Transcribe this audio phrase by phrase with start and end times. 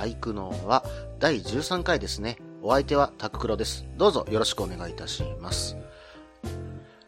[0.00, 0.82] バイクのは
[1.18, 2.38] 第13回ですね。
[2.62, 3.84] お相手はタククロです。
[3.98, 5.76] どうぞよろしくお願いいたします。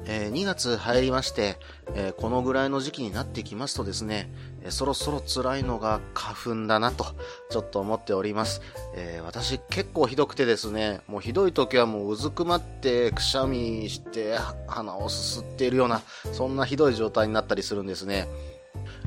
[0.04, 1.58] えー2月入りまして、
[1.94, 7.06] えーこのぐらいの時期になってきますとですね、えーそろそろ辛いのが花粉だなと、
[7.48, 8.60] ちょっと思っております。
[8.94, 14.36] え私結構ひどくてですね、もうひどい時はもううずくまってくしゃみして
[14.66, 16.02] 鼻をすすっているような、
[16.34, 18.28] そんなひどい状態になったりするんですね。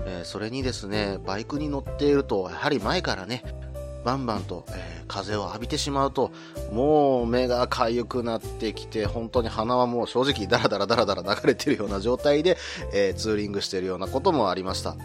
[0.08, 3.44] えそれにですね、バイクに乗っていると、やはり前からね、
[4.06, 6.32] バンバンと、えー風を浴びてしまうと、
[6.72, 12.58] もう目が痒くなってきて、本当に鼻はもう正直ダラダラダラダラ流れてるような状態で、
[12.92, 14.96] えーツーリングしてるようなこともありました。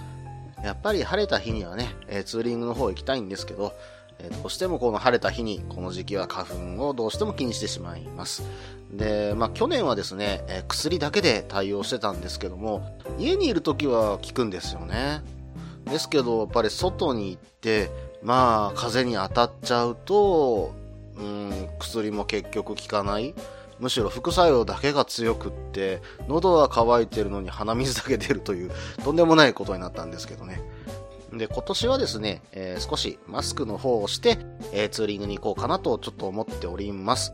[0.65, 3.75] やっぱり晴れた日にはね、えーツーリングの方行きたいんですけど、
[4.21, 8.43] えーどうしてもこの晴れた日に、この時期は花粉をどうしても気にしてしまいます。
[8.91, 15.23] で、まあ去年はですね、え薬だけで対応してたんですけども、家にいる時は効くんですよね。
[15.85, 17.91] ですけど、やっぱり外に行って、
[18.23, 20.75] まあ、風に当たっちゃうと、
[21.17, 23.35] うん、薬も結局効かない。
[23.79, 28.71] むしろ副作用だけが強くって、喉は乾いてるのに鼻水だけ出るという、
[29.03, 30.61] とんでもないことになったんですけどね。
[31.33, 34.39] で、今年はですね、えー少しマスクの方をして、
[34.73, 37.33] えーツーリングに行こうかなとちょっと思っております。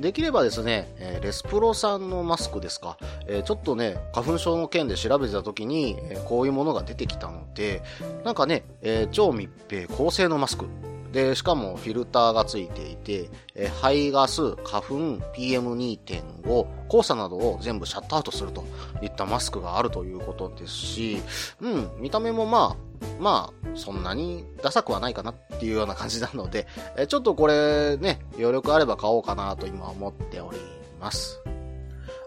[0.00, 7.82] できればですね、えレスプロさんのマスクですか、えちょっとね、花粉症の件で調べてた時に、えこういうものが出てきたので、
[8.24, 10.66] なんかね、え超密閉高性能マスク。
[11.12, 14.94] で、しかもフィルターがついていて、え排ガス、花粉、
[15.36, 18.64] PM2.5、黄砂などを全部シャットアウトすると
[19.00, 21.22] いったマスクがあるということですし、
[21.60, 26.66] うん、見た目もまあ、まあ、そんなにダサくはないかなっていうような感じなので、
[26.96, 30.58] えちょっとこれね、余力あれば買おうかなと今思っており
[31.00, 31.40] ます。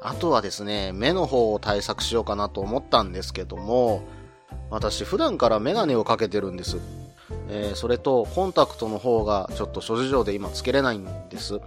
[0.01, 4.01] あとはですね、目の方を対策しようかなと思ったんですけども、
[4.69, 6.77] 私普段からメガネをかけてるんです。
[7.49, 11.59] えーそれとコンタクトの方がちょっと諸事情で今つけれないんです。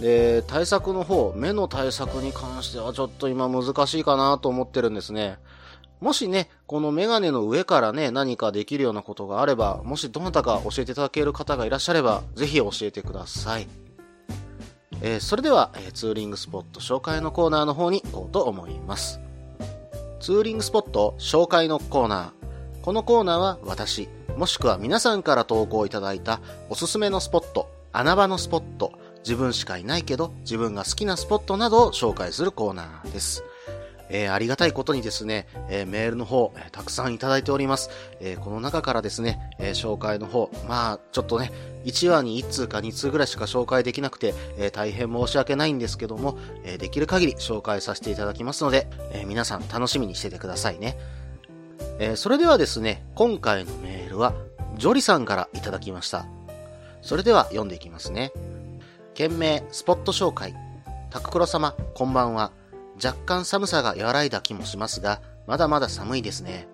[0.00, 5.38] で、対策の方、目の対策に関してはちょっと今難しいかなと思ってるんですね。
[6.04, 13.66] もしね、このメガネの上からね、何かできるようなことがあれば、もしどなたか教えていただける方がいらっしゃれば、ぜひ教えてください。
[15.00, 19.18] えーそれでは、えーツーリングスポット紹介のコーナーの方に行こうと思います。
[20.20, 22.80] ツーリングスポット紹介のコーナー。
[22.82, 33.42] このコーナーは私、もしくは皆さんから投稿いただいたおすすめのスポット、穴場のスポット、自分しかいないけど自分が好きなスポットなどを紹介するコーナーです。
[34.08, 37.90] えーありがたいことにですね、えーメールの方、えたくさんいただいております。
[38.20, 41.52] えこの中からですね、え紹介の方、まあ、ちょっとね、
[41.84, 50.98] 1話に1通か2通ぐらいしか紹介できなくて、え大変申し訳ないんですけども、えできる限り紹介させていただきますので、え皆さん楽しみにしててくださいね。
[51.98, 54.34] えそれではですね、今回のメールは、
[54.78, 56.26] ジョリさんからいただきました。
[57.02, 58.32] それでは読んでいきますね。
[59.14, 60.54] 件名、スポット紹介。
[61.10, 62.50] タククロ様、こんばんは。
[63.02, 66.68] 若干寒さが和らいだ気もしますが、まだまだ寒いですね。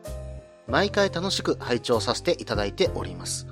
[0.67, 3.47] 毎回楽しく拝聴させていただいております。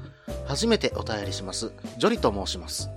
[0.47, 1.73] 初めてお便りします。
[1.99, 2.91] ジョリと申します。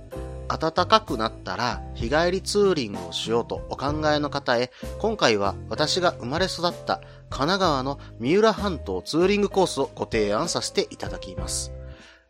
[0.48, 6.98] 暖かくなったら日帰りツーリングをしようとお考えの方へ、今回は私が生まれ育った
[7.30, 11.72] 神奈川の三浦半島ツーリングコースをご提案させていただきます。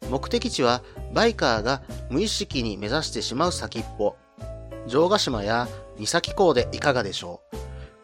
[0.08, 0.82] 目的地は
[1.12, 4.16] バイカーが無意識に目指してしまう先っぽ、
[4.86, 5.68] 城ヶ島や
[6.02, 7.56] 三崎港でいかがでしょう？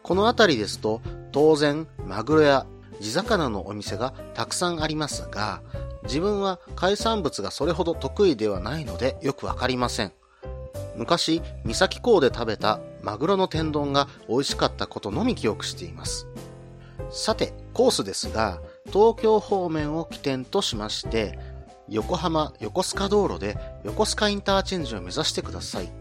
[0.03, 1.01] この辺りですと
[1.33, 2.65] 当然マグロや
[3.01, 5.61] 地魚のお店がたくさんありますが、
[6.03, 10.13] 自分は海産物がそれほど得意ではないのでよくわかりません。
[10.95, 16.25] 昔、三崎港で食べたマグロの天丼が美味しかったことのみ記憶しています。
[17.11, 21.37] さて、コースですが、東京方面を起点としまして、
[21.89, 25.91] 横浜横須賀道路で横須賀インターチェンジを目指してください。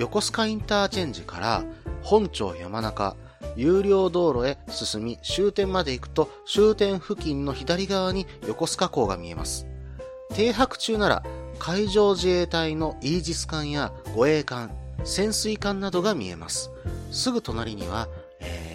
[0.00, 1.62] 横須賀インターチェンジから
[2.02, 3.16] 本町山中、
[3.54, 9.66] 有料道路へ進み終点まで行くと終点付近の左側に横須賀港が見えます。
[10.34, 11.22] 停泊中なら
[11.58, 14.70] 海上自衛隊のイージス艦や護衛艦、
[15.04, 16.70] 潜水艦などが見えます。
[17.10, 18.08] すぐ隣には、
[18.40, 18.70] えー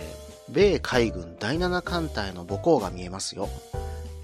[0.48, 3.50] 米海軍第7艦隊の母港が見えますよ。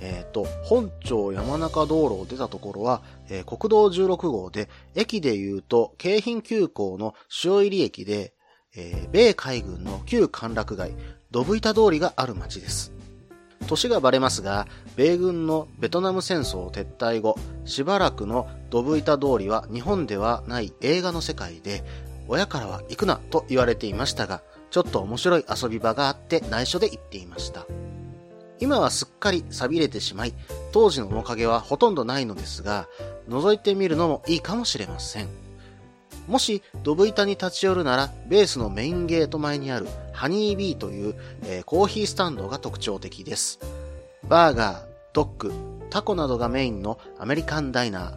[0.01, 7.13] えっ、と、本町山中道路を出たところは、えー国道16号で、駅で言うと、京浜急行の
[7.43, 8.33] 塩入駅で、
[8.75, 10.93] えー米海軍の旧歓楽街、
[11.29, 12.91] ドブ板通りがある町です。
[13.67, 21.83] 年がバレますが、米軍のベトナム戦争撤退後、しばらくのドブ板通りは日本ではない映画の世界で、
[22.27, 27.65] 親からは行くなと言われていましたが、ちょっと面白い遊び場があって内緒で行っていました。
[28.61, 30.33] 今はすっかり錆びれてしまい、
[30.71, 32.87] 当時の面影はほとんどないのですが、
[33.27, 35.27] 覗いてみるのもいいかもしれません。
[36.27, 43.59] もし、ドブ板に立ち寄るなら、ベースのメインゲート前にあるハニービーという、えーコーヒースタンドが特徴的です。
[44.29, 45.51] バーガー、ドッグ、
[45.89, 48.13] タコなどがメインのアメリカンダイナー。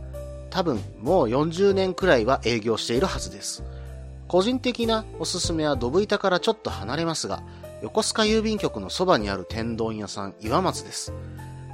[0.50, 3.64] 多分、もう40年くらいは営業しているはずです。
[4.28, 7.42] 個人的なおすすめはドブ板からちょっと離れますが、
[7.84, 11.12] 横須賀郵便局のそばにある天丼屋さん岩松です。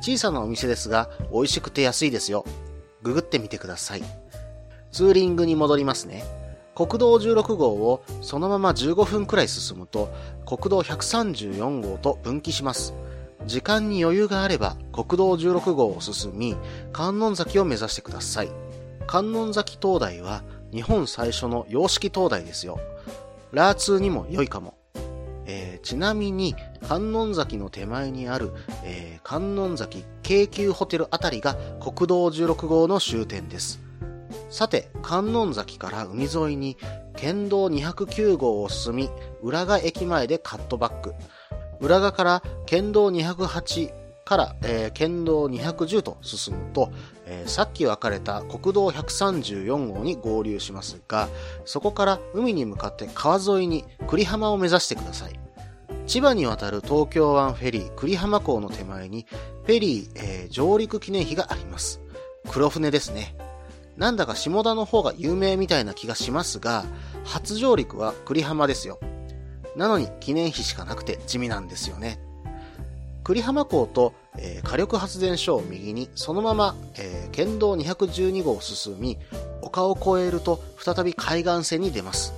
[0.01, 2.45] 小さなお店ですが、美味しくて安いですよ。
[3.01, 4.03] ググってみてください。
[4.91, 6.25] ツーリングに戻りますね。
[6.75, 10.13] 国道16号をそのまま15分くらい進むと、
[10.47, 12.93] 国道134号と分岐します。
[13.47, 16.57] 時間に余裕があれば、国道16号を進み、
[16.93, 18.49] 観音崎を目指してください。
[19.07, 20.43] 観音崎灯台は、
[20.73, 22.81] 日本最初の洋式灯台ですよ。
[23.53, 24.80] ラーツーにも良いかも。
[25.51, 26.55] えーちなみに、
[26.87, 28.53] 観音崎の手前にある、
[28.85, 33.81] えー観音崎京急ホテルあたりが国道16号の終点です。
[34.49, 36.77] さて、観音崎から海沿いに
[37.17, 39.11] 県道209号を進み、
[39.43, 41.15] 浦賀駅前でカットバック。
[41.81, 44.00] 浦賀から県道208
[44.31, 46.93] から、えー県道210と進むと、
[47.27, 51.29] えーさっき分かれた国道134号に合流しますが、
[51.65, 55.33] そこから海に向かって川沿いに栗浜を目指してください。
[56.07, 59.27] 千葉に渡る東京湾フェリー栗浜港の手前に
[59.65, 62.01] フェリー、えー上陸記念碑があります。
[62.49, 63.35] 黒船ですね。
[63.97, 66.85] なんだか下田の方が有名みたいな気がしますが、
[67.25, 69.01] 初上陸は栗浜ですよ。
[69.75, 72.21] なのに記念碑しかなくて地味なんですよね。
[73.23, 79.17] 栗浜港と、え火力発電所を右にそのまま、えー県道212号を進み、
[79.63, 82.35] 丘を越えると再び海岸線に出ます。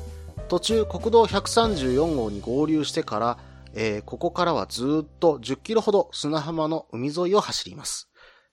[0.48, 3.38] 途中国道134号に合流してから、
[3.74, 8.08] えーここからはずっと10キロほど砂浜の海沿いを走ります。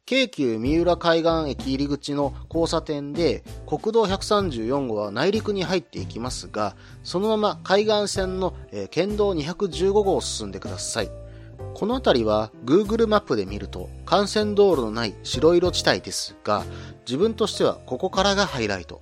[0.06, 11.12] 京急三浦海岸駅入り口の交差点で国道134号は内陸に入っていきますが、そのまま海岸線の、えー県道215号を進んでください。
[11.74, 16.64] この辺りは Google マップで見ると幹線道路のない白色地帯ですが、
[17.06, 19.02] 自分としてはここからがハイライト。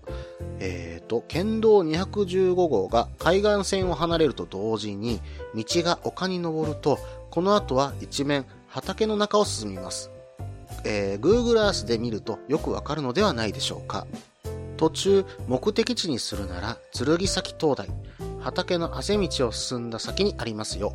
[0.59, 5.21] えーと、県道215号が海岸線を離れると同時に
[5.55, 6.99] 道が丘に登ると、
[7.29, 10.11] この後は一面畑の中を進みます。
[10.83, 14.05] えー Google Earth で見るとよくわかるのではないでしょうか。
[14.77, 17.89] 途中、目的地にするなら、剣崎灯台、
[18.39, 20.93] 畑のあぜ道を進んだ先にありますよ。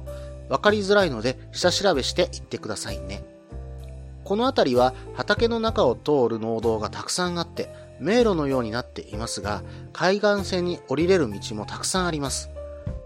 [0.52, 3.24] わかりづらいので、下調べして行ってくださいね。
[4.22, 9.62] この辺りは畑の中を通る農道がたくさんあって、迷路のようになっていますが、
[9.94, 12.50] 海岸線に降りれる道もたくさんあります。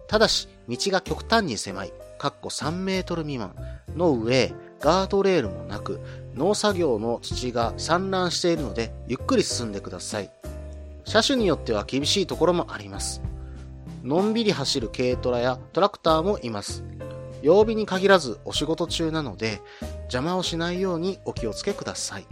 [0.08, 3.54] ただし、道が極端に狭い、かっこ3メートル未満
[3.94, 6.00] の上、ガードレールもなく、
[6.34, 10.32] 農作業の土が散乱しているので、ゆっくり進んでください。
[11.04, 13.22] 車種によっては厳しいところもあります。
[14.02, 16.82] のんびり走る軽トラやトラクターもいます。
[17.42, 19.60] 曜日に限らずお仕事中なので、
[20.04, 22.26] 邪魔をしないようにお気をつけください。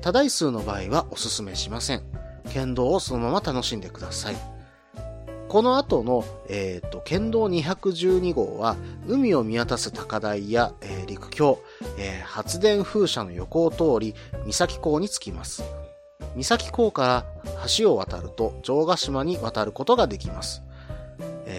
[0.00, 2.02] 多台数の場合はお勧めしません。
[2.52, 4.36] 県道をそのまま楽しんでください。
[5.48, 8.76] この後の、えーと、県道212号は、
[9.06, 11.62] 海を見渡す高台や、えー陸橋、
[11.96, 14.14] えー発電風車の横を通り、
[14.44, 15.64] 三崎港に着きます。
[16.36, 17.24] 三崎港から
[17.78, 20.62] 橋を渡ると城ヶ島に渡ることができます。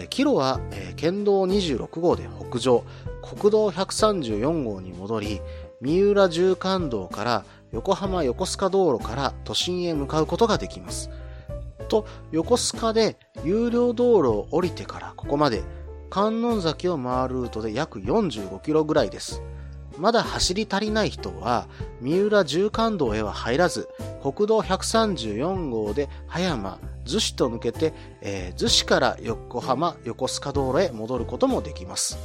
[0.10, 2.84] キロは、えー県道26号で北上、
[3.22, 5.42] 国道134号に戻り、
[5.80, 11.10] 三浦縦貫道から横浜横須賀道路から都心へ向かうことができます。
[11.88, 15.64] と、横須賀で有料道路を降りてからここまで、
[16.10, 19.42] 観音崎を回るルートで約45キロぐらいです。
[20.00, 21.68] まだ走り足りない人は、
[22.02, 23.90] 三浦縦貫道へは入らず、
[24.24, 32.18] 国道134号で葉山、逗子と抜けて、えー逗子から横浜、横須賀道路へ戻ることもできます。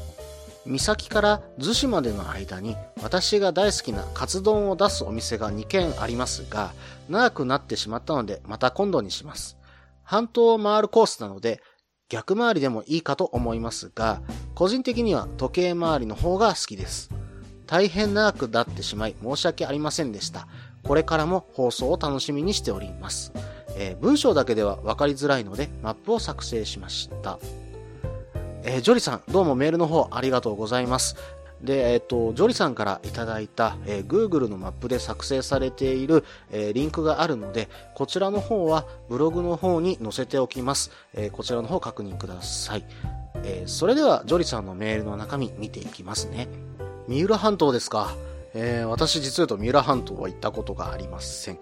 [0.67, 6.73] 三から逗子までの間に私が大好きなカツ丼を出すお店が2軒ありますが、
[7.09, 9.59] 長くなってしまったのでまた今度にします。
[10.05, 11.61] 半島を回るコースなので
[12.09, 14.23] 逆回りでもいいかと思いますが、
[14.55, 17.11] 個人的には時計回りの方が好きです。
[17.67, 20.47] 大変長くなってしまい申し訳ありませんでした。
[20.83, 23.33] これからも放送を楽しみにしております。
[23.77, 27.39] えー、文章だけでは分かりづらいのでマップを作成しました。
[28.63, 31.17] えー、ジョリさん、どうもメールの方ありがとうございます。
[31.63, 40.91] で、えっ、ー、と、ジョリさんからいただいた、えー、Google のマップで作成されている、えー、リンクがあるので、こちらの方はブログの方に載せておきます。
[41.15, 42.85] えこちらの方確認ください。
[43.45, 46.49] えそれでは、ジョリさんのメールの中身見ていきますね。
[47.07, 48.15] 三浦半島ですか。
[48.55, 51.59] えー、私実は言うと三浦半島は行ったことがありません。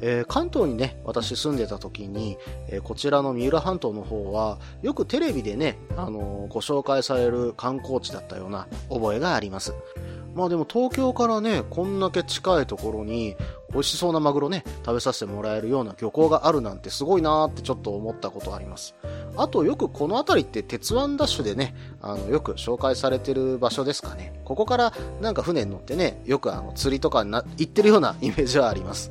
[0.00, 9.74] えー、関東にね、私住んでた時に、えー、こちらの三浦半島の方は、よくテレビでね、あのご紹介される観光地だったような覚えがあります。
[10.34, 13.36] まあでも東京からね、こんだけ近いところに、
[13.72, 18.94] 美味しそうなマグロね、食べさせてもらえるような漁港があるなんてすごいなーってちょっと思ったことあります。
[19.40, 24.38] あとよくこの辺りって鉄腕ダッシュでね、あの、よく紹介されてる場所ですかね。
[24.44, 24.92] ここから
[25.22, 29.10] なんか船に乗ってね、よくあの釣りとかな行ってるようなイメージはあります。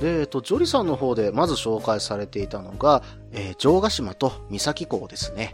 [0.00, 5.52] で、えっと、ジョリさんの方でまず紹介されていたのが、えー、城ヶ島と三崎港ですね。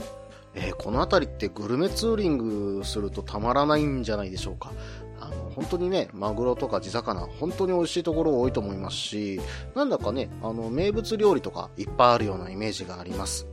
[0.55, 2.37] えー、この辺りってグルメツーリン
[2.79, 4.73] グするとたまらないんじゃないでしょうか。
[5.21, 9.41] あの、本当にね、マグロとか地魚、本当に美味しいところ多いと思いますし、
[9.75, 13.47] なんだかね、あの、名物料理とかいっぱいあるようなイメージがあります。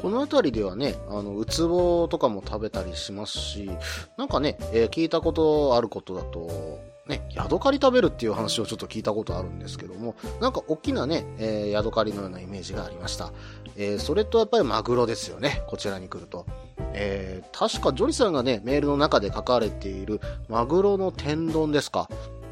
[0.00, 3.70] この辺りではね、あの、ウツボとかも食べたりしますし、
[4.16, 13.32] なんかね、えー、聞いたことあることだと、ね、ヤドカリ食べるっていう話をちょっと聞いたことあるんですけども、なんか大きなね、えー、ヤドカリのようなイメージがありました。
[13.76, 16.46] えー、それとやっぱりマグロですよね、こちらに来ると。
[16.92, 22.08] えー、確かジョリさんがね、メールの中で書かれているマグロの天丼ですか？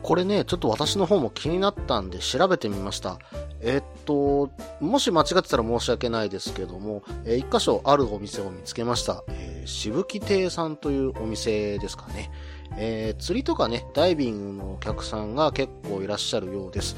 [0.07, 3.19] これね、ちょっと私の方も気になったんで調べてみました。
[3.61, 9.25] えっと、もし間違ってたら申し訳ないですけども、えー、一箇所あるお店を見つけました。
[9.27, 12.31] えー、しぶき亭さんというお店ですかね。
[12.79, 16.95] えー、釣りとかね、ダイビングのお客さんが結構いらっしゃるようです。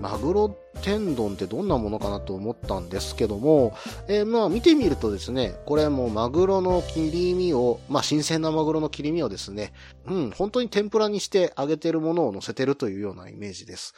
[0.00, 3.76] マグロ天丼ってどんなものかなと思ったんですけども、
[4.08, 9.72] えー、まあ見てみるとですね、これもマグロの切り身を、まあ新鮮なマグロの切り身をですね、
[10.06, 13.94] うん、本当に天ぷらにして揚げてるものを乗せてるというようなイメージです。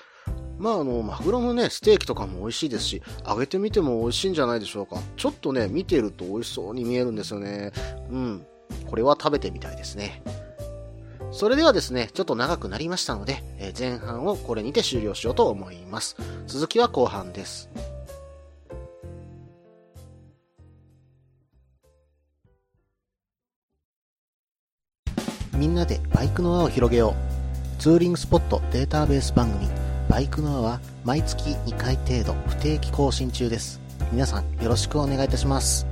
[0.59, 4.97] まああの、マグロのね、ステーキとかも美味しいですし、揚げてみても美味しいんじゃないでしょうか。
[5.17, 7.73] ちょっとね、見てると美味しそうに見えるんですよね。
[8.11, 8.47] うん。
[8.89, 10.23] これは食べてみたいですね。
[11.33, 16.17] それではですね、ちょっと長くなりましたので、え前半をこれにて終了しようと思います。
[16.47, 17.71] 続きは後半です。
[25.55, 27.15] みんなでバイクの輪を広げよ
[27.79, 27.81] う。
[27.81, 29.69] ツーリングスポットデータベース番組、
[30.09, 33.81] バイクの輪は毎月2回程度不定期更新中です。
[34.11, 35.90] 皆さんよろしくお願いいたします。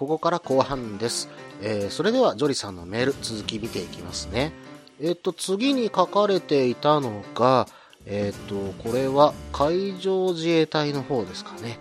[0.00, 1.28] ここから後半です。
[1.60, 4.50] えー、それではジョリさんのメール続き見ていきますね。
[4.98, 7.68] えっ、ー、と、次に書かれていたのが、
[8.06, 11.78] えっ、と、これは海上自衛隊の方ですかね。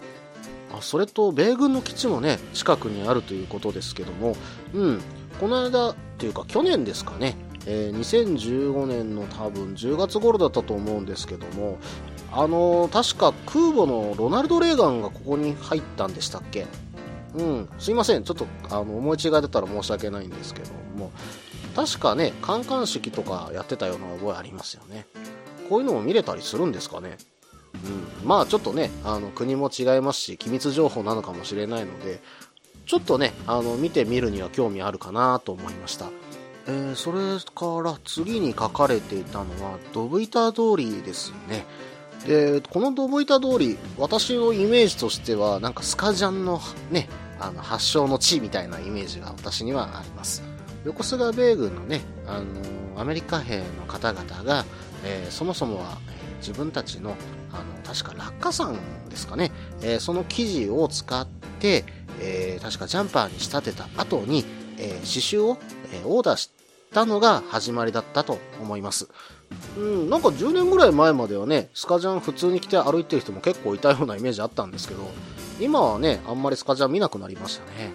[0.77, 4.35] あ、それと米軍の基地もね、近くにあるということですけども、
[4.73, 4.99] うん、
[5.39, 11.77] この間っていうか去年ですかね、え2015年の多分10月頃だったと思うんですけども、
[12.33, 16.67] あの確か空母のロナルド・レーガンがここに入ったんでしたっけ
[17.35, 21.11] うん、すいません、ちょっとあの思い違いだったら申し訳ないんですけども、
[21.75, 25.05] 確かね、観艦式とかやってたような覚えありますよね。
[25.69, 27.17] こういうのも見れたりするんですかね。
[28.21, 32.19] うん、まあちょっとね、あの国も違いますし、機密情報なのかもしれないので、
[32.85, 36.07] ちょっとね、あの見てみるには興味あるかなと思いました。
[36.67, 41.65] えー、それから次に書かれていたのは、ドブ板通りですね。
[42.25, 46.59] で、このドブ板通り、私のイメージとしては、なんかスカジャンの
[46.91, 47.07] ね、
[47.39, 50.43] あの発祥の地みたいなイメージが私にはあります。
[50.85, 52.45] 横須賀米軍のね、あの
[53.01, 54.65] アメリカ兵の方々が、
[55.05, 57.15] えー、そもそもは、えー、自分たちの、
[57.51, 58.73] あの、確か落下傘
[59.09, 61.27] ですかね、え、その生地を使っ
[61.59, 61.85] て、
[62.21, 64.45] え確かジャンパーに仕立てた後に、
[64.77, 65.57] え刺繍を、
[65.93, 66.51] えオーダーし
[66.93, 69.07] たのが始まりだったと思います。
[69.77, 75.09] うん、なんか10年ぐらい前まではね、スカジャン普通に着て歩いてる人も結構いたようなイメージあったんですけど、
[75.59, 77.93] 今はね、あんまりスカジャン見なくなりましたね。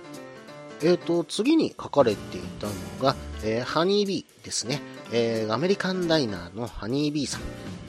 [0.83, 4.83] えっ、ー、と、次に書かれていたのが、えー、ハニービーですね。
[5.13, 7.41] えー、アメリカンダイナーのハニービーさん。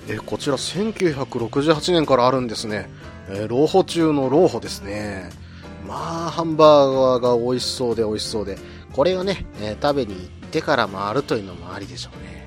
[0.07, 2.89] えこちら1968年からあるんですね。
[3.29, 5.29] え朗報中の朗報ですね。
[5.87, 8.57] まあ、ハンバーガーが美味しそうで美味しそうで、
[8.93, 12.44] これをね、え食べに行ってから回るというのもありでしょうね。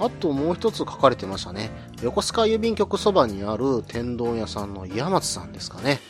[0.00, 1.70] あともう一つ書かれてましたね。
[2.02, 6.00] 横須賀郵便局そばにある天丼屋さんの岩松さんですかね。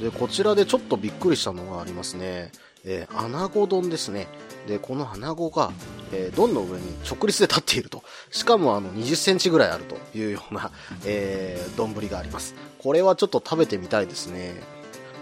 [0.00, 2.52] で、こちらでちょっとびっくりしたのがありますね。
[2.84, 4.26] えー、穴子丼ですね。
[4.66, 5.70] で、この穴子が、
[6.12, 8.02] えー、丼の上に直立で立っていると。
[8.30, 10.70] しかもあの20センチぐらいあるというような、
[11.04, 12.54] えー、丼があります。
[12.78, 14.54] これはちょっと食べてみたいですね。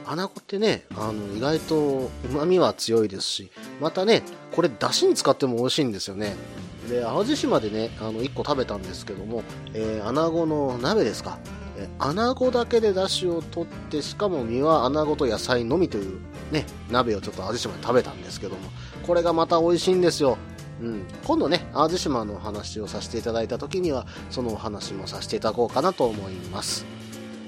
[0.06, 3.50] 穴子ってね、あの、意外と旨味は強いですし、
[3.80, 4.22] またね、
[4.52, 6.34] これ出汁に使っても美味しいんですよね。
[6.88, 9.42] で、淡路島でね、あの、1個食べたんですけども、
[9.74, 11.38] えー、穴子の鍋ですか。
[11.78, 16.18] え穴子だけで出汁を取ってしかも身は穴子と野菜のみという
[16.50, 18.60] ね鍋をちょっと淡路島で食べたんですけども
[19.06, 20.36] これがまた美味しいんですよ。
[20.80, 26.84] うん、今度ね淡路島のお話をさせていただいた時にはそのお話もさせていただこうかなと思います。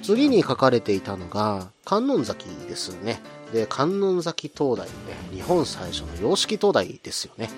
[0.02, 3.20] 次に書かれていたのが観音崎ですね。
[3.52, 4.92] で観音崎灯台ね、
[5.32, 7.50] 日本最初の洋式灯台ですよね。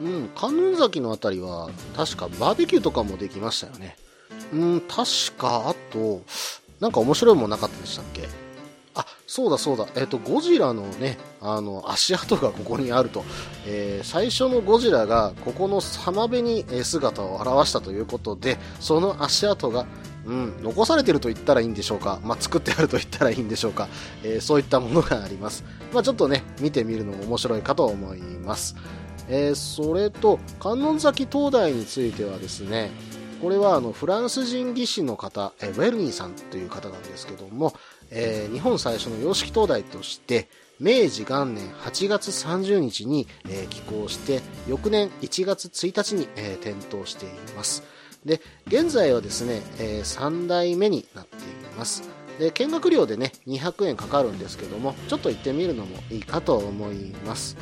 [0.00, 3.96] うん観音崎の辺りは確かバーベキューとかもできましたよね
[4.52, 5.04] うん、確
[5.38, 6.22] か、あと、
[6.80, 8.28] なんか面白いもんなかったでしたっけ？
[8.94, 9.86] あ、そうだそうだ。
[9.94, 13.24] えっ、と、ゴジラのね、あの、足跡がここにあると。
[13.66, 19.86] えー、最初のゴジラが、ここの浜辺に姿を現したということで、その足跡が、
[20.26, 22.18] うん、残されてると言ったらいいんでしょうか。
[22.24, 23.88] まあ、作ってあると言ったらいいんでしょうか。
[24.24, 25.62] えー、そういったものがあります。
[25.92, 28.74] まあ、ちょっとね、見てみるのも面白いかと思います。
[29.30, 32.90] えー、それと、観音崎灯台についてはですね、
[33.40, 37.72] これはあのフランス人技師の方、えウェルニーさんという方なんですけども、
[38.10, 47.82] えー、日本最初の洋式灯台として明治元年8月30日に、えー、起工して翌年1月1日に、えー、点灯しています。
[48.26, 51.38] で現在はですね、え、3代目になってい
[51.78, 52.02] ます。
[52.38, 57.56] で見学料でね200円かかるんですけどもちょっと行ってみるのもいいかと思います。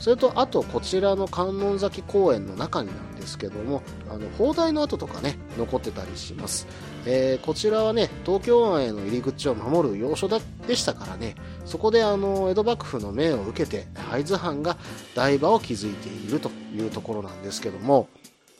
[0.00, 6.66] それとあとこちらの観音崎公園の中になんですけどもあの砲台の跡とかね残ってたりします、
[7.04, 11.34] えー、こちらはね東京湾への入り口を守る要所だでしたからね
[11.66, 14.78] そこであの江戸幕府の命を受けて会津藩が
[15.14, 18.08] 台場を築いているというところなんですけども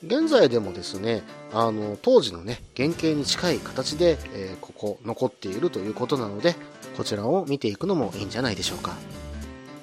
[0.05, 1.23] 現在でもですね
[1.55, 6.55] あの当時のね原型に近い形で、えー、ここ残っているということなので
[6.99, 8.97] こちらを見ていくのもいいんじゃないでしょうか。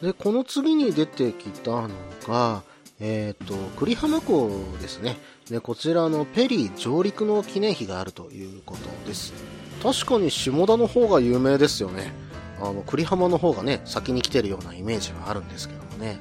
[0.01, 1.89] で、この次に出てきたの
[2.27, 2.63] が、
[2.99, 4.49] えっ、ー、と、栗浜港
[4.81, 5.17] ですね。
[5.49, 9.33] で、こちらのペリー上陸の記念碑があるということです。
[9.81, 12.11] 確かに下田の方が有名ですよね。
[12.59, 16.19] あの、栗浜の方がね、先に来てるようなイメージはあるんですけどもね。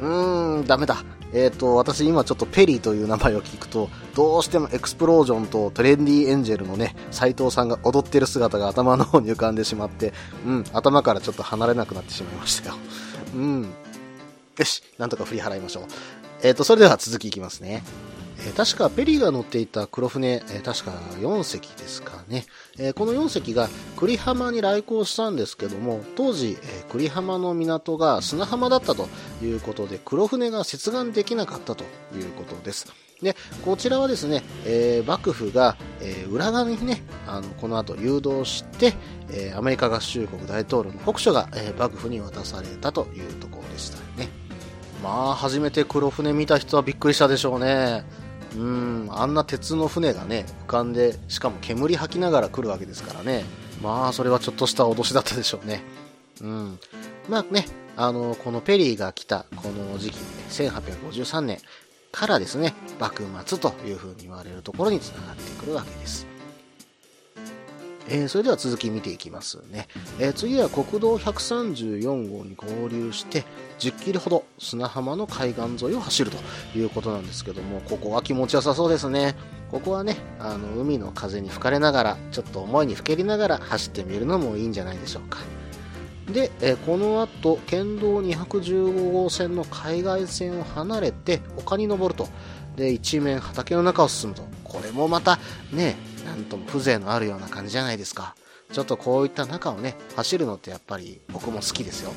[0.00, 1.04] うーん、ダメだ。
[1.32, 10.12] えっ、ー、と、私今ちょっとペリーという名前を聞くと、どうしてもエクスプロージョンとトレンディエンジェルのね、斎藤さんが踊ってる姿が頭の方に浮かんでしまって、
[10.46, 12.76] うん、頭からちょっと離れなくなってしまいましたよ。
[13.34, 13.62] うん。
[14.58, 15.84] よし、なんとか振り払いましょう。
[16.42, 17.82] えっ、ー、と、それでは続きいきますね。
[18.46, 22.46] え、確かペリーが乗っていた黒船、え、確か4隻ですかね、
[22.78, 29.08] え、この4隻が栗浜に来航したんですけども当時、え栗浜の港が砂浜だったと
[29.42, 32.86] いうことで黒船が接岸できなかったということです。
[33.22, 38.94] でこちらはですね、え幕府が、え裏側にねあのこの後誘導して、
[39.32, 44.28] えアメリカ合衆国大統領の国書が、え幕府に渡されたというところでしたね。
[45.02, 48.04] まあ初めて黒船見た人はびっくりしたでしょうね。
[48.58, 53.44] うん、あんな鉄の船がね、浮かんで、しかも煙吐きながら来るわけですからね。
[53.82, 55.82] まあ、それはちょっとした脅しだったでしょうね。
[56.40, 56.78] うん。
[57.28, 57.66] まあね、
[57.96, 61.58] あの、このペリーが来たこの時期、ね1853年
[62.10, 66.27] からですね、幕末というふうに言われるところにつながってくるわけです。
[68.10, 69.86] えー、それでは続き見ていきますね。
[70.18, 73.44] えー、次は国道134号に合流して、
[73.78, 76.38] 10キロほど砂浜の海岸沿いを走ると
[76.78, 79.36] いうことなんですけども、ここは気持ちよさそうですね。
[79.70, 85.40] ここはね、あの、海の風に吹かれながら、ちょっと思いにふけりながら走ってみるのもいいんじゃないでしょうか。
[86.32, 92.28] で、えー、この後、県道215号線の海外線を離れて丘に登ると。
[92.76, 94.42] で、一面畑の中を進むと。
[94.64, 95.38] これもまた、
[95.72, 95.96] ね、
[96.28, 98.34] なんとも風情のあるような感じじゃないですか。
[98.72, 102.12] ちょっとこういった中をね、走るのってやっぱり僕も好きですよ。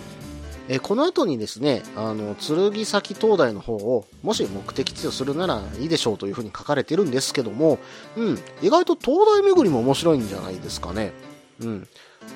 [0.67, 7.79] えこの後にですね、あの、剣崎灯台の方を、もし目的地とするならいいでしょうというふうに書かれてるんですけども、
[8.15, 11.13] うん、意外と灯台巡りも面白いんじゃないですかね。
[11.61, 11.87] うん。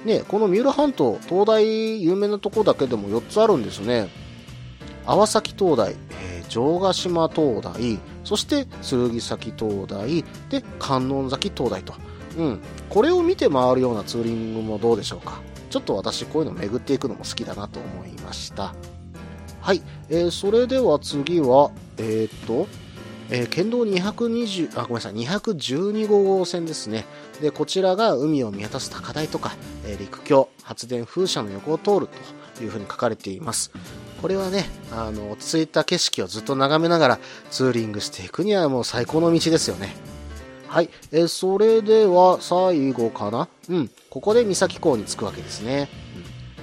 [0.03, 4.09] ね、この三浦半島、灯台有名なとこだけでも4つあるんですね。
[5.05, 11.93] 淡崎灯台、えー、城ヶ島灯台、そして剣崎灯台、で、観音崎灯台と。
[12.37, 12.59] うん。
[12.89, 15.39] これを見て回るようなツーリングもどうでしょうか。
[15.69, 18.73] ちょっと私こういうの巡っていくのも好きだなと思いました。
[19.61, 19.81] はい。
[20.09, 22.67] えー、それでは次は、えー、っと、
[23.29, 27.05] えー、県道220、あ、ごめんなさい、212号線ですね。
[27.41, 32.07] で、こちらが海を見渡す高台とか、えー、陸橋、発電風車の横を通る
[32.55, 33.71] というふうに書かれています。
[34.21, 37.19] これはね、あの、落ち着いた景色をずっと眺めながら
[37.51, 39.95] ツーリングしていくにはもう最高の道ですよね。
[40.67, 40.89] はい。
[41.11, 43.89] え、それでは最後かなうん。
[44.09, 45.89] ここで三崎港に着くわけですね。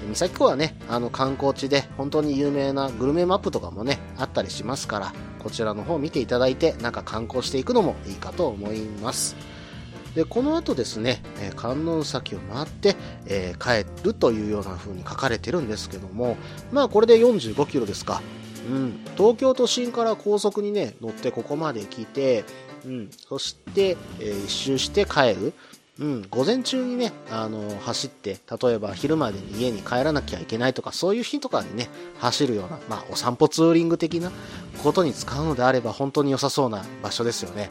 [0.02, 0.08] うん。
[0.08, 5.12] 三崎港はね、あの観光地で本当に有名なグルメマップとかもね、あったりしますから、
[5.42, 9.36] こちらの方見ていただいて、なんか観光していくのもいいかと思います。
[10.14, 12.96] で、この後ですね、えー、観音崎を回って、
[13.26, 16.36] えー、帰るというような風に書かれてるんですけども、
[16.70, 18.20] まあこれで45キロですか。
[18.68, 22.44] うん、東京都心から高速にね、乗ってここまで来て、
[22.84, 25.52] うん、そして、えー、一周して帰る。
[26.00, 34.32] うん、午前中にね、あの走って、例えば昼までに家に帰らなきゃいけないとか、そういう日とかにね、走るような、まあ、お散歩ツーリング的な
[34.82, 37.70] ことに使うのであれば、本当に良さそうな場所ですよね。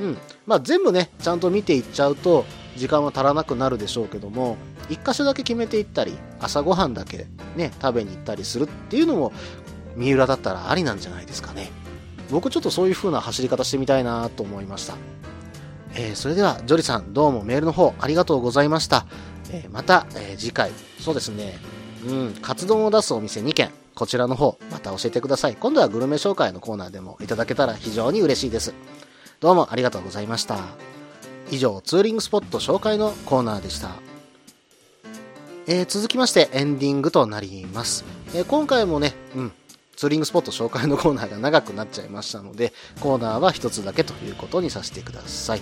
[0.00, 0.18] うん。
[0.46, 2.44] まあ、全部ね、ちゃんと見ていっちゃうと、
[2.76, 4.56] 時間は足らなくなるでしょうけども、
[4.88, 9.32] 一箇所だけ決めていったり、朝ごはんだけね、食べに行ったりするっていうのも、
[9.96, 11.70] 三浦だったらありなんじゃないですかね。
[12.30, 14.94] 僕ちょっとそういう風な走り方してみたいなと思いました。
[15.94, 19.06] えー、それでは、ジョリさん、どうもメールの方ありがとうございました。
[19.50, 21.58] えー、また、えー、次回、そうですね、
[22.06, 25.56] うん、カツ丼を出すお店2軒、こちらの方、また教えてください。
[25.56, 28.74] 今度はグルメ紹介のコーナーでもいただけたら非常に嬉しいです。
[29.40, 30.58] どうもありがとうございました。
[31.52, 33.90] 以上、ツーリングスポット紹介のコーナーでした。
[35.68, 38.04] えー、続きましてエンディングとなります。
[38.34, 39.52] えー、今回もね、うん、
[39.94, 45.60] ツーリングスポット紹介のコーナーが長くなっちゃいましたので、コーナーは一つだけということにさせてください。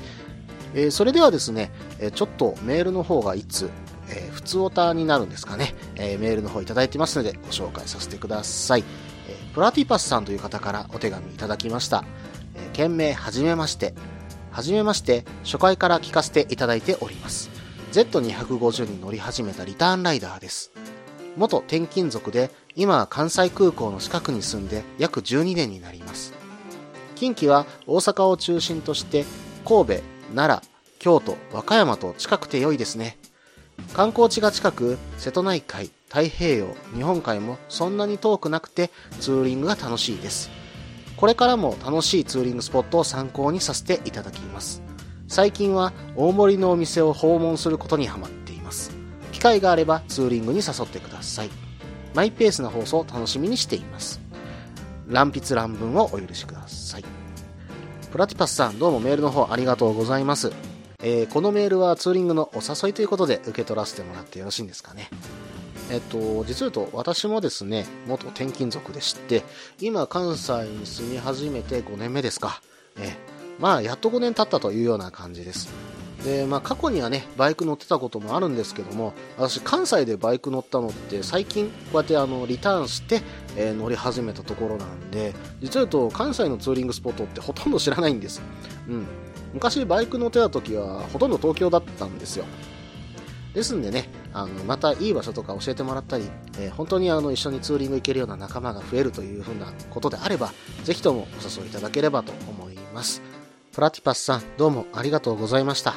[0.75, 3.69] えー、それではですね、えちょっとメールの方がいつ、
[4.09, 8.85] えー、普通オタになるんですかね、え、メールの方いただいてますのでご紹介させてください。
[9.29, 12.05] え、プラティパスさんという方からお手紙いただきました。
[12.57, 13.95] え、件名はじめまして。
[14.51, 17.51] はじめまして、初回から聞かせていただいております。
[17.93, 20.73] Z250 に乗り始めたリターンライダーです。
[21.37, 26.35] 元転勤族で今は関西空港の近くに住んで約12年になります。
[27.15, 29.25] 近畿は大阪を中心として
[29.65, 30.03] 神戸、
[30.35, 33.19] 奈良、京都、和歌山と近くて良いですね。
[33.95, 38.91] 観光地が近く、瀬戸内海、太平洋、日本海もそんなに遠くなくて
[39.21, 40.51] ツーリングが楽しいです。
[41.17, 44.83] これからも楽しいツーリングスポットを参考にさせていただきます。
[45.29, 48.91] 最近は大森のお店を訪問することにハマっています。
[49.33, 51.51] 機会があればツーリングに誘ってください。
[52.15, 54.21] マイペースな放送を楽しみにしています。
[55.09, 57.05] 乱筆乱文をお許しください。
[58.11, 60.53] プラティパスさん、どうもメールの方ありがとうございます。
[61.03, 65.09] えー、このメールはツーリングのお誘いということで受け取らせてもらってよろしいんですかね。
[65.91, 69.45] えっと、実を言うと私もですね、元転勤族でして、
[69.81, 72.61] 今関西に住み始めて5年目ですか。
[72.99, 73.17] え
[73.59, 75.69] まあ、やっと5年経ったというような感じです。
[76.25, 83.23] で、まあ、過去にはね、バイク乗ってたこともあるんですけども、私、関西でバイク乗ったのって、最近、こうやってあの、リターンして、
[83.57, 88.43] えー、乗り始めたところなんで、実は言うと、関西のツーリングスポットってほとんど知らないんです。
[88.89, 89.07] うん。
[89.55, 92.45] 昔、バイク乗ってた時は、ほとんど東京だったんですよ。
[93.57, 100.53] ですんでね、あの、またいい場所とか教えてもらったり、えー、本当にあの、一緒にツーリング行けるような仲間が増えるというふうなことであれば、
[100.85, 103.23] ぜひともお誘いいただければと思います。
[103.73, 105.95] プラティパスさん、どうもありがとうございました。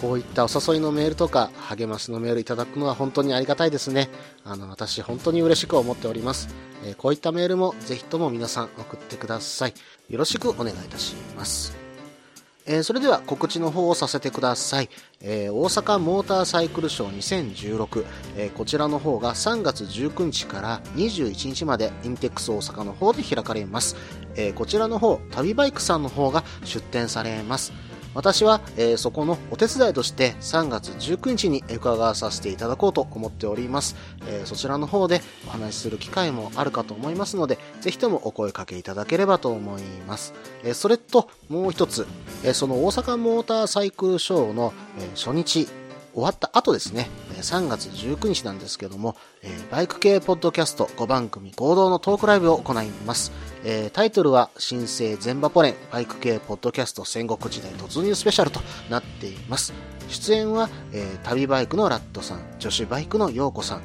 [0.00, 4.08] こういったお誘いのメールとか、励ましのメールいただくのは本当にありがたいですね。
[4.44, 6.54] あの、私本当に嬉しく思っております。
[6.84, 9.74] えー、こういったメールもぜひとも皆さん送ってください。
[10.08, 11.83] よろしくお願いいたします。
[12.66, 14.88] えー、それでは告知の方をさせてください。
[15.20, 18.04] えー、大阪モーターサイクルショー2016、
[18.36, 23.96] えー、こちらの方が3月19日から21日までインテックス大阪の方で開かれます。
[24.36, 27.72] えこちらの方、旅バイクさんの方が出展されます。
[28.14, 33.96] 私は、えー、そこのお手伝いとして3月19日に伺わさせていただこうと思っております。
[34.26, 40.32] えー、そちらの方でお話しする機会もあるかと思いますので、ぜひともお声かけいただければと思います。
[40.62, 42.06] えー、それと、もう一つ、
[42.44, 45.68] えその大阪モーターサイクルショーの、え初日、
[46.14, 49.16] 終わった後ですね、3月19日なんですけども、
[49.70, 53.32] バイク系ポッドキャスト5番組合同のトークライブを行います。
[53.92, 59.72] タイトルは、新生全バポレンバイク系ポッドキャスト戦国時代突入スペシャルとなっています。
[60.08, 60.68] 出演は、
[61.24, 63.82] 旅バイクのラットさん、女子バイクの陽子さん、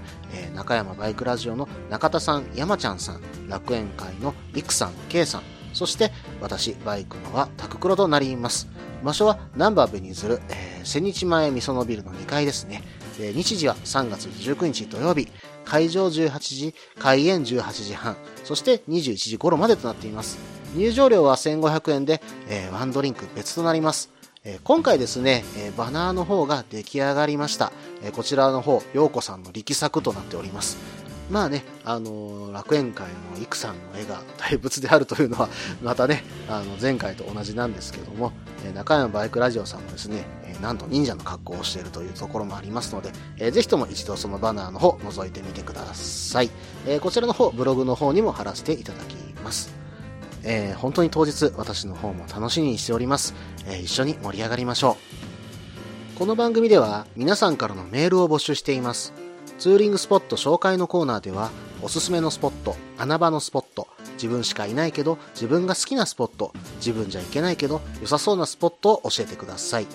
[0.53, 5.41] 中山バイクラジオの中田さん、山ちゃんさん、楽園会のいくさん、けいさん、
[5.73, 8.67] そして私、バイクのはタククロとなります。
[9.03, 12.83] 場所はナンバーベニズル、えー、千日前みそのビルの2階ですね。
[13.19, 15.27] 日時は3月19日土曜日、
[15.65, 20.37] 会場18時、開演18時半、そして21時頃までとなっています。
[20.75, 24.11] 入場料は1500円で、えー、ワンドリンク別となります。
[24.45, 27.71] えー、今回ですね、えー、バナーの方が出来上がりました。
[28.01, 30.77] えこちらの方、陽子さんの力作となっております。
[31.29, 35.49] まあね、あの楽園会のイクさんの絵が大仏であるというのは、
[35.83, 38.31] またね、あの、前回と同じなんですけども、
[38.65, 46.49] え中山バイクラジオさんもですね、えなんと忍者の格好をしているというところもありますので、えー、ぜひとも一度そのバナーの方、覗いてみてください。
[46.87, 49.71] えこちらの方、ブログの方にも貼らせていただきます。
[50.43, 53.35] え本当に当日、私の方も楽しみにしております。
[53.67, 54.97] え一緒に盛り上がりましょ
[56.15, 56.17] う。
[56.17, 59.28] この番組では皆さんからのメールを募集しています。
[59.59, 69.87] ツーリングスポット紹介のコーナーでは、おすすめのスポット、穴場のスポット、自分しかいないけど自分が好きなスポット、自分じゃ行けないけど良さそうなスポットを教えてください。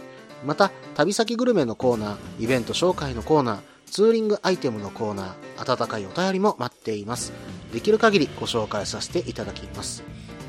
[0.44, 3.58] また、旅先グルメのコーナー、イベント紹介のコーナー、
[3.90, 7.32] ツーリングアイテムのコーナー、温かいお便りも待っています。
[7.72, 10.04] できる限りご紹介させていただきます。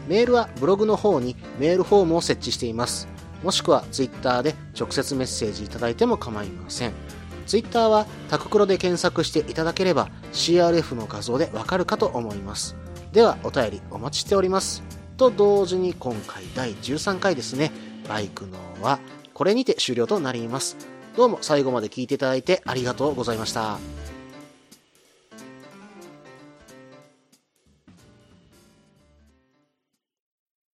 [0.09, 3.07] メールはブログの方にメールフォームを設置しています。
[3.43, 7.04] もしくは Twitter で直接メッセージいただいても構いません。
[7.45, 12.75] ツイッターはタククロで検索していただければ CRF の画像でわかるかと思います。
[13.11, 14.83] ではお便りお待ちしております。
[15.17, 17.71] と同時に今回第13回ですね、
[18.09, 18.99] バイクのは
[19.33, 20.75] これにて終了となります。
[21.15, 23.79] どうも最後まで聞いていただいてありがとうございました。